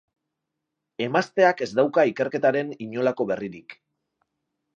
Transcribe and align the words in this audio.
Emazteak 1.07 1.61
ez 1.65 1.69
dauka 1.81 2.07
ikerketaren 2.13 2.73
inolako 2.87 3.29
berririk. 3.35 3.79